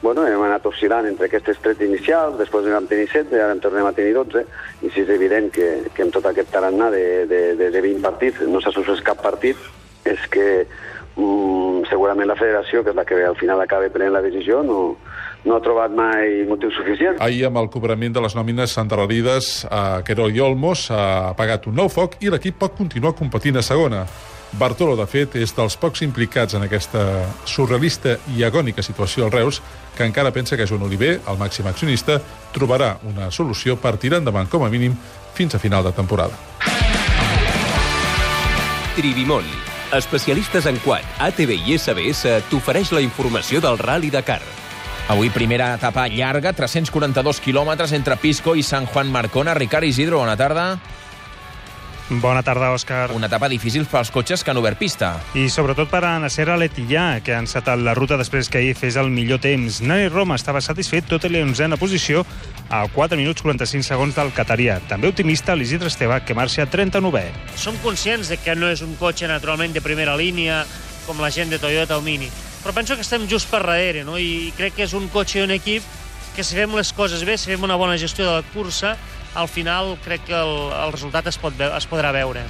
bueno, 0.01 0.25
hem 0.27 0.41
anat 0.45 0.65
oscil·lant 0.69 1.07
entre 1.07 1.25
aquestes 1.25 1.57
13 1.63 1.87
inicials, 1.87 2.37
després 2.37 2.67
en 2.67 2.75
vam 2.75 2.87
tenir 2.87 3.07
7, 3.09 3.33
i 3.33 3.41
ara 3.41 3.55
en 3.55 3.61
tornem 3.63 3.87
a 3.87 3.93
tenir 3.95 4.13
12, 4.13 4.45
i 4.83 4.91
si 4.91 5.01
és 5.01 5.09
evident 5.09 5.49
que, 5.49 5.89
que 5.95 6.05
amb 6.05 6.13
tot 6.13 6.27
aquest 6.29 6.51
tarannà 6.53 6.91
de, 6.93 7.25
de, 7.25 7.41
de, 7.57 7.71
de 7.73 7.81
20 7.81 8.03
partits 8.05 8.43
no 8.45 8.61
s'ha 8.61 8.75
suspès 8.75 9.01
cap 9.01 9.23
partit, 9.23 9.57
és 10.05 10.21
que 10.29 10.67
mm, 11.15 11.87
segurament 11.89 12.29
la 12.29 12.37
federació, 12.37 12.83
que 12.83 12.93
és 12.93 12.99
la 12.99 13.07
que 13.07 13.23
al 13.25 13.39
final 13.39 13.63
acaba 13.63 13.89
prenent 13.89 14.13
la 14.13 14.21
decisió, 14.21 14.61
no, 14.61 14.99
no 15.45 15.55
ha 15.55 15.61
trobat 15.63 15.93
mai 15.93 16.43
motiu 16.49 16.71
suficient. 16.73 17.21
Ahir, 17.21 17.45
amb 17.47 17.61
el 17.61 17.69
cobrament 17.73 18.13
de 18.15 18.23
les 18.25 18.35
nòmines 18.35 18.75
endarrerides 18.81 19.65
a 19.69 20.01
Querol 20.05 20.33
i 20.35 20.41
Olmos, 20.41 20.87
s'ha 20.89 21.31
apagat 21.31 21.69
un 21.69 21.77
nou 21.77 21.91
foc 21.93 22.17
i 22.25 22.33
l'equip 22.33 22.57
pot 22.59 22.75
continuar 22.77 23.13
competint 23.17 23.61
a 23.61 23.65
segona. 23.65 24.05
Bartolo, 24.55 24.95
de 24.95 25.05
fet, 25.09 25.35
és 25.35 25.51
dels 25.55 25.75
pocs 25.75 26.01
implicats 26.05 26.55
en 26.55 26.63
aquesta 26.63 27.01
surrealista 27.49 28.15
i 28.37 28.45
agònica 28.47 28.85
situació 28.85 29.25
al 29.25 29.33
Reus 29.33 29.61
que 29.97 30.05
encara 30.07 30.31
pensa 30.31 30.55
que 30.55 30.67
Joan 30.67 30.85
Oliver, 30.87 31.19
el 31.27 31.39
màxim 31.39 31.67
accionista, 31.67 32.21
trobarà 32.55 32.95
una 33.03 33.29
solució 33.31 33.75
per 33.75 33.97
tirar 33.99 34.21
endavant, 34.23 34.47
com 34.47 34.63
a 34.63 34.71
mínim, 34.71 34.95
fins 35.35 35.55
a 35.55 35.59
final 35.59 35.83
de 35.83 35.91
temporada. 35.91 36.39
Tribimon. 38.95 39.43
Especialistes 39.95 40.65
en 40.71 40.79
quad, 40.83 41.03
ATV 41.19 41.51
i 41.67 41.75
SBS 41.77 42.39
t'ofereix 42.49 42.95
la 42.95 43.03
informació 43.03 43.61
del 43.63 43.77
Rally 43.77 44.09
Dakar. 44.11 44.41
Avui 45.07 45.29
primera 45.29 45.75
etapa 45.77 46.07
llarga, 46.09 46.49
342 46.57 47.37
quilòmetres 47.45 47.91
entre 47.93 48.17
Pisco 48.17 48.55
i 48.57 48.63
Sant 48.65 48.87
Juan 48.89 49.11
Marcona. 49.13 49.53
Ricard 49.53 49.85
Isidro, 49.85 50.17
bona 50.17 50.33
tarda. 50.33 50.79
Bona 52.09 52.41
tarda, 52.41 52.71
Òscar. 52.73 53.11
Una 53.13 53.29
etapa 53.29 53.45
difícil 53.49 53.85
pels 53.89 54.09
cotxes 54.09 54.41
que 54.43 54.49
han 54.49 54.57
obert 54.57 54.79
pista. 54.81 55.11
I 55.37 55.45
sobretot 55.53 55.91
per 55.93 56.01
a 56.09 56.15
Nasser 56.21 56.47
Aletillà, 56.49 57.19
que 57.21 57.35
ha 57.35 57.41
encetat 57.41 57.81
la 57.85 57.93
ruta 57.93 58.17
després 58.17 58.49
que 58.49 58.63
ahir 58.63 58.73
fes 58.77 58.97
el 58.97 59.11
millor 59.13 59.43
temps. 59.45 59.77
Nani 59.85 60.09
Roma 60.09 60.39
estava 60.41 60.61
satisfet 60.61 61.05
tot 61.09 61.29
i 61.29 61.33
la 61.33 61.43
onzena 61.45 61.77
posició 61.77 62.25
a 62.69 62.81
4 62.89 63.17
minuts 63.21 63.45
45 63.45 63.85
segons 63.85 64.17
del 64.17 64.33
Catarià. 64.33 64.79
També 64.89 65.13
optimista 65.13 65.53
l'Isidre 65.53 65.93
Esteve, 65.93 66.17
que 66.25 66.33
marxa 66.33 66.65
a 66.65 66.69
39è. 66.69 67.27
Som 67.61 67.77
conscients 67.85 68.33
de 68.33 68.41
que 68.41 68.57
no 68.57 68.73
és 68.73 68.81
un 68.81 68.97
cotxe 68.97 69.29
naturalment 69.29 69.73
de 69.73 69.85
primera 69.85 70.17
línia, 70.17 70.63
com 71.05 71.21
la 71.21 71.29
gent 71.29 71.53
de 71.53 71.61
Toyota 71.61 71.97
o 71.97 72.01
Mini, 72.01 72.29
però 72.65 72.73
penso 72.73 72.95
que 72.97 73.05
estem 73.05 73.27
just 73.29 73.45
per 73.53 73.61
darrere, 73.61 74.01
no? 74.01 74.17
i 74.17 74.49
crec 74.57 74.73
que 74.73 74.87
és 74.87 74.93
un 74.97 75.05
cotxe 75.13 75.37
i 75.37 75.43
un 75.45 75.53
equip 75.53 75.85
que 76.33 76.43
si 76.43 76.57
fem 76.57 76.73
les 76.73 76.89
coses 76.97 77.21
bé, 77.21 77.37
si 77.37 77.51
fem 77.51 77.61
una 77.63 77.77
bona 77.77 77.93
gestió 78.01 78.25
de 78.25 78.39
la 78.39 78.45
cursa, 78.55 78.95
al 79.37 79.45
final 79.47 79.93
crec 80.01 80.25
que 80.25 80.33
el, 80.33 80.53
el 80.73 80.95
resultat 80.95 81.29
es, 81.29 81.37
pot, 81.37 81.53
es 81.61 81.85
podrà 81.85 82.09
veure. 82.15 82.41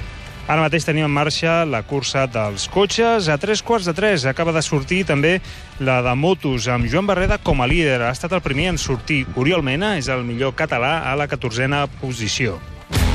Ara 0.46 0.62
mateix 0.62 0.86
tenim 0.86 1.04
en 1.04 1.12
marxa 1.12 1.58
la 1.68 1.82
cursa 1.84 2.24
dels 2.30 2.64
cotxes. 2.72 3.28
A 3.28 3.36
tres 3.36 3.60
quarts 3.66 3.90
de 3.90 3.92
tres 3.98 4.24
acaba 4.30 4.54
de 4.56 4.62
sortir 4.62 5.02
també 5.04 5.34
la 5.82 5.98
de 6.06 6.14
motos, 6.16 6.70
amb 6.70 6.88
Joan 6.88 7.10
Barreda 7.10 7.36
com 7.42 7.60
a 7.60 7.68
líder. 7.68 7.98
Ha 8.06 8.14
estat 8.14 8.32
el 8.32 8.44
primer 8.46 8.70
en 8.70 8.80
sortir. 8.80 9.24
Oriol 9.36 9.66
Mena 9.66 9.96
és 9.98 10.08
el 10.08 10.24
millor 10.24 10.54
català 10.56 11.00
a 11.10 11.12
la 11.18 11.28
14a 11.28 11.84
posició. 12.00 12.56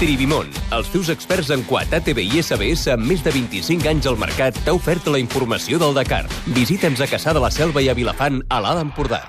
Tribimon, 0.02 0.48
els 0.74 0.88
teus 0.90 1.12
experts 1.14 1.52
en 1.54 1.62
quad, 1.70 1.92
ATV 1.94 2.24
i 2.24 2.42
SBS 2.42 2.88
amb 2.90 3.06
més 3.06 3.22
de 3.22 3.30
25 3.36 3.86
anys 3.92 4.08
al 4.10 4.18
mercat, 4.18 4.58
t'ha 4.66 4.74
ofert 4.74 5.06
la 5.14 5.22
informació 5.22 5.78
del 5.78 5.94
Dakar. 5.94 6.24
Visita'ns 6.58 7.06
a 7.06 7.10
Caçà 7.12 7.36
de 7.38 7.44
la 7.46 7.54
Selva 7.54 7.86
i 7.86 7.92
a 7.92 7.94
Vilafant, 7.94 8.42
a 8.50 8.64
l'Alt 8.66 8.82
Empordà. 8.82 9.22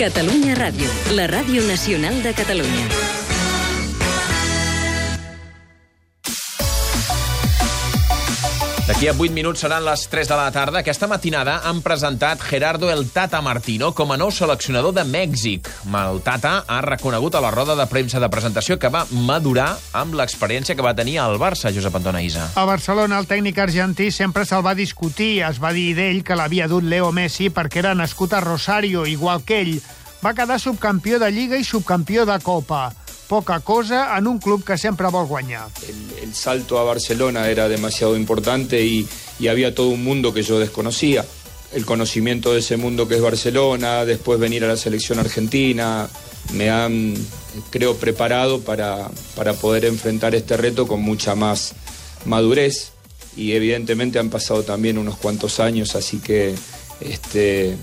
Catalunya 0.00 0.56
Ràdio, 0.56 0.88
la 1.12 1.28
ràdio 1.28 1.60
nacional 1.68 2.22
de 2.24 2.32
Catalunya. 2.40 3.17
D'aquí 8.88 9.04
a 9.04 9.12
8 9.12 9.34
minuts 9.36 9.60
seran 9.60 9.82
les 9.84 10.06
3 10.08 10.30
de 10.30 10.36
la 10.38 10.48
tarda. 10.48 10.80
Aquesta 10.80 11.04
matinada 11.06 11.58
han 11.68 11.82
presentat 11.84 12.40
Gerardo 12.40 12.88
el 12.88 13.10
Tata 13.12 13.42
Martino 13.44 13.90
com 13.92 14.14
a 14.14 14.16
nou 14.16 14.30
seleccionador 14.32 14.94
de 14.96 15.02
Mèxic. 15.04 15.68
El 15.84 16.22
Tata 16.24 16.62
ha 16.64 16.78
reconegut 16.80 17.36
a 17.36 17.42
la 17.44 17.50
roda 17.52 17.76
de 17.76 17.84
premsa 17.84 18.16
de 18.16 18.30
presentació 18.32 18.78
que 18.80 18.88
va 18.88 19.02
madurar 19.12 19.74
amb 19.92 20.16
l'experiència 20.16 20.72
que 20.72 20.86
va 20.86 20.94
tenir 20.96 21.18
al 21.20 21.36
Barça, 21.36 21.68
Josep 21.68 21.98
Antona 22.00 22.22
Isa. 22.24 22.46
A 22.56 22.64
Barcelona, 22.64 23.18
el 23.20 23.28
tècnic 23.28 23.60
argentí 23.60 24.08
sempre 24.08 24.46
se'l 24.48 24.64
va 24.64 24.72
discutir. 24.72 25.42
Es 25.44 25.60
va 25.60 25.74
dir 25.76 25.92
d'ell 25.92 26.24
que 26.24 26.38
l'havia 26.40 26.70
dut 26.72 26.88
Leo 26.88 27.12
Messi 27.12 27.50
perquè 27.52 27.84
era 27.84 27.92
nascut 27.92 28.32
a 28.32 28.40
Rosario, 28.40 29.04
igual 29.04 29.44
que 29.44 29.60
ell. 29.66 29.74
Va 30.24 30.32
quedar 30.32 30.56
subcampió 30.56 31.20
de 31.20 31.28
Lliga 31.28 31.60
i 31.60 31.68
subcampió 31.76 32.24
de 32.24 32.40
Copa. 32.40 32.88
Poca 33.28 33.60
cosa 33.60 34.16
en 34.16 34.26
un 34.26 34.38
club 34.38 34.64
que 34.64 34.78
sempre 34.78 35.06
vol 35.08 35.26
guanyar. 35.26 35.68
el 36.22 36.34
salto 36.34 36.78
a 36.78 36.84
Barcelona 36.84 37.48
era 37.48 37.68
demasiado 37.68 38.16
importante 38.16 38.82
y, 38.82 39.06
y 39.38 39.48
había 39.48 39.74
todo 39.74 39.88
un 39.88 40.02
mundo 40.02 40.32
que 40.32 40.42
yo 40.42 40.58
desconocía. 40.58 41.24
El 41.72 41.84
conocimiento 41.84 42.54
de 42.54 42.60
ese 42.60 42.78
mundo 42.78 43.06
que 43.06 43.16
es 43.16 43.20
Barcelona, 43.20 44.06
después 44.06 44.40
venir 44.40 44.64
a 44.64 44.68
la 44.68 44.76
selección 44.78 45.18
argentina, 45.18 46.08
me 46.54 46.70
han, 46.70 47.14
creo, 47.70 47.96
preparado 47.96 48.60
para, 48.60 49.10
para 49.36 49.52
poder 49.52 49.84
enfrentar 49.84 50.34
este 50.34 50.56
reto 50.56 50.86
con 50.86 51.02
mucha 51.02 51.34
más 51.34 51.74
madurez 52.24 52.92
y 53.36 53.52
evidentemente 53.52 54.18
han 54.18 54.30
pasado 54.30 54.62
también 54.62 54.98
unos 54.98 55.16
cuantos 55.16 55.60
años, 55.60 55.94
así 55.94 56.18
que 56.18 56.54
este, 57.00 57.70
eh, 57.70 57.76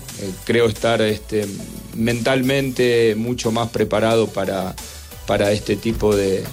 creo 0.44 0.66
estar 0.66 1.00
este, 1.00 1.46
mentalmente 1.94 3.14
mucho 3.16 3.52
más 3.52 3.70
preparado 3.70 4.26
para, 4.26 4.74
para 5.26 5.50
este 5.52 5.76
tipo 5.76 6.14
de, 6.14 6.44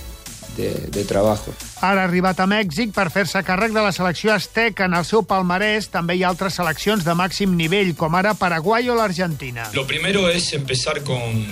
de, 0.57 0.69
de 0.89 1.03
trabajo. 1.05 1.53
Ara 1.81 2.01
ha 2.01 2.07
arribat 2.07 2.39
a 2.39 2.47
Mèxic 2.47 2.91
per 2.95 3.09
fer-se 3.11 3.41
càrrec 3.43 3.73
de 3.73 3.81
la 3.83 3.91
selecció 3.91 4.33
azteca. 4.33 4.85
En 4.85 4.93
el 4.93 5.05
seu 5.05 5.23
palmarès 5.27 5.89
també 5.93 6.15
hi 6.15 6.23
ha 6.23 6.29
altres 6.29 6.53
seleccions 6.59 7.03
de 7.05 7.13
màxim 7.15 7.55
nivell, 7.57 7.93
com 7.95 8.15
ara 8.15 8.33
Paraguai 8.33 8.89
o 8.89 8.95
l'Argentina. 8.95 9.69
Lo 9.73 9.85
primero 9.87 10.29
es 10.29 10.53
empezar 10.53 11.01
con, 11.03 11.43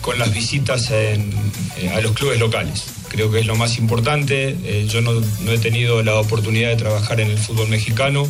con 0.00 0.18
las 0.18 0.32
visitas 0.34 0.90
en- 0.90 1.32
eh, 1.78 1.90
a 1.94 2.00
los 2.00 2.12
clubes 2.12 2.38
locales. 2.40 2.84
Creo 3.08 3.30
que 3.30 3.40
es 3.40 3.46
lo 3.46 3.56
más 3.56 3.76
importante. 3.78 4.56
Eh, 4.64 4.86
yo 4.88 5.00
no, 5.00 5.12
no 5.14 5.50
he 5.52 5.58
tenido 5.58 6.02
la 6.02 6.14
oportunidad 6.20 6.68
de 6.68 6.76
trabajar 6.76 7.20
en 7.20 7.30
el 7.30 7.38
fútbol 7.38 7.68
mexicano 7.68 8.26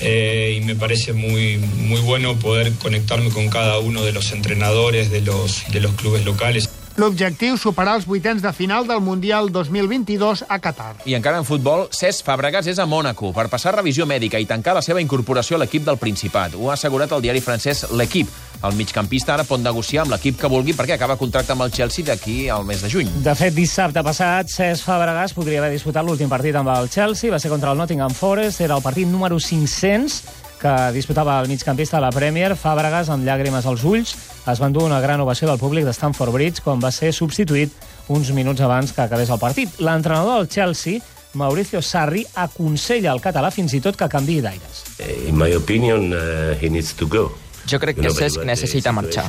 eh, 0.00 0.58
y 0.60 0.64
me 0.64 0.74
parece 0.76 1.12
muy, 1.12 1.56
muy 1.58 2.00
bueno 2.00 2.36
poder 2.36 2.72
conectarme 2.74 3.30
con 3.30 3.48
cada 3.48 3.78
uno 3.78 4.02
de 4.04 4.12
los 4.12 4.32
entrenadores 4.32 5.10
de 5.10 5.20
los, 5.20 5.64
de 5.72 5.80
los 5.80 5.92
clubes 5.94 6.24
locales. 6.24 6.68
L'objectiu, 6.94 7.56
superar 7.58 7.96
els 7.98 8.04
vuitens 8.06 8.38
de 8.38 8.50
final 8.54 8.86
del 8.86 9.00
Mundial 9.02 9.48
2022 9.50 10.44
a 10.46 10.60
Qatar. 10.62 10.92
I 11.10 11.16
encara 11.18 11.40
en 11.42 11.46
futbol, 11.48 11.88
Cesc 11.90 12.22
Fàbregas 12.22 12.68
és 12.70 12.78
a 12.78 12.86
Mònaco 12.86 13.32
per 13.34 13.48
passar 13.50 13.72
revisió 13.74 14.06
mèdica 14.06 14.38
i 14.38 14.46
tancar 14.46 14.76
la 14.78 14.82
seva 14.84 15.02
incorporació 15.02 15.58
a 15.58 15.64
l'equip 15.64 15.82
del 15.88 15.98
Principat. 15.98 16.54
Ho 16.54 16.70
ha 16.70 16.76
assegurat 16.78 17.10
el 17.10 17.24
diari 17.24 17.42
francès 17.42 17.88
L'Equip. 17.90 18.30
El 18.64 18.78
migcampista 18.78 19.34
ara 19.34 19.44
pot 19.44 19.60
negociar 19.60 20.04
amb 20.04 20.14
l'equip 20.14 20.38
que 20.38 20.48
vulgui 20.48 20.72
perquè 20.72 20.94
acaba 20.94 21.18
contracte 21.18 21.52
amb 21.52 21.66
el 21.66 21.74
Chelsea 21.74 22.06
d'aquí 22.06 22.48
al 22.48 22.62
mes 22.64 22.86
de 22.86 22.92
juny. 22.94 23.10
De 23.26 23.34
fet, 23.34 23.52
dissabte 23.58 24.06
passat, 24.06 24.54
Cesc 24.54 24.86
Fàbregas 24.86 25.34
podria 25.34 25.64
haver 25.64 25.74
disputat 25.74 26.06
l'últim 26.06 26.30
partit 26.30 26.54
amb 26.54 26.70
el 26.78 26.88
Chelsea. 26.94 27.34
Va 27.34 27.42
ser 27.42 27.50
contra 27.50 27.74
el 27.74 27.82
Nottingham 27.82 28.14
Forest. 28.14 28.62
Era 28.62 28.78
el 28.78 28.86
partit 28.86 29.10
número 29.10 29.42
500 29.42 30.22
que 30.64 30.92
disputava 30.96 31.36
el 31.42 31.48
migcampista 31.48 31.98
a 31.98 32.00
la 32.00 32.12
Premier. 32.14 32.54
Fàbregas, 32.56 33.10
amb 33.12 33.26
llàgrimes 33.26 33.66
als 33.68 33.84
ulls, 33.84 34.14
es 34.48 34.60
va 34.62 34.70
endur 34.70 34.86
una 34.86 35.02
gran 35.04 35.20
ovació 35.20 35.50
del 35.50 35.60
públic 35.60 35.84
de 35.84 35.92
Stamford 35.92 36.32
Bridge 36.32 36.64
quan 36.64 36.80
va 36.80 36.92
ser 36.94 37.12
substituït 37.12 37.74
uns 38.08 38.32
minuts 38.32 38.64
abans 38.64 38.94
que 38.96 39.04
acabés 39.04 39.28
el 39.28 39.42
partit. 39.42 39.76
L'entrenador 39.84 40.40
del 40.40 40.48
Chelsea 40.48 41.04
Mauricio 41.34 41.82
Sarri 41.82 42.24
aconsella 42.40 43.12
al 43.12 43.20
català 43.20 43.50
fins 43.52 43.74
i 43.76 43.82
tot 43.84 43.98
que 43.98 44.08
canvi 44.08 44.40
d'aires. 44.40 44.84
In 45.28 45.36
my 45.36 45.52
opinion, 45.52 46.12
uh, 46.14 46.54
he 46.56 46.72
needs 46.72 46.94
to 46.96 47.10
go. 47.10 47.28
Jo 47.66 47.78
crec 47.80 47.96
que 47.96 48.10
Cesc 48.12 48.44
necessita 48.44 48.92
marxar. 48.92 49.26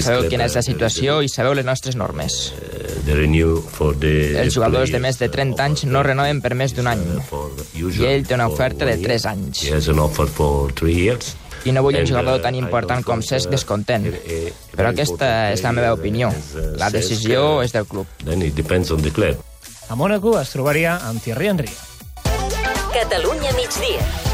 Sabeu 0.00 0.28
quina 0.30 0.46
és 0.48 0.56
la 0.56 0.62
situació 0.64 1.20
i 1.22 1.28
sabeu 1.28 1.54
les 1.58 1.66
nostres 1.68 1.96
normes. 1.98 2.36
Els 3.06 4.54
jugadors 4.54 4.92
de 4.94 5.00
més 5.02 5.20
de 5.20 5.28
30 5.32 5.64
anys 5.66 5.84
no 5.90 6.02
renoven 6.06 6.40
per 6.44 6.54
més 6.56 6.74
d'un 6.76 6.88
any. 6.90 7.02
I 7.76 8.06
ell 8.08 8.26
té 8.26 8.36
una 8.38 8.48
oferta 8.48 8.88
de 8.88 8.96
3 9.02 9.26
anys. 9.32 9.66
I 11.66 11.72
no 11.74 11.82
vull 11.82 11.98
un 11.98 12.06
jugador 12.06 12.40
tan 12.44 12.54
important 12.54 13.04
com 13.04 13.22
Cesc 13.26 13.50
descontent. 13.52 14.06
Però 14.76 14.92
aquesta 14.92 15.50
és 15.52 15.64
la 15.66 15.74
meva 15.76 15.92
opinió. 15.96 16.30
La 16.80 16.90
decisió 16.94 17.62
és 17.64 17.74
del 17.76 17.88
club. 17.90 18.06
A 19.88 19.94
Mónaco 19.94 20.38
es 20.40 20.50
trobaria 20.54 20.96
amb 21.06 21.22
Thierry 21.22 21.52
Henry. 21.52 21.74
Catalunya 22.96 23.52
migdia 23.58 24.25